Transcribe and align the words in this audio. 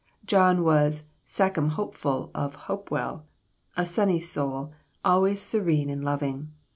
John 0.25 0.63
was 0.63 1.03
"Sachem 1.27 1.69
Hopeful 1.69 2.31
of 2.33 2.55
Hopewell," 2.55 3.23
a 3.77 3.85
sunny 3.85 4.19
soul, 4.19 4.73
always 5.05 5.43
serene 5.43 5.91
and 5.91 6.03
loving. 6.03 6.51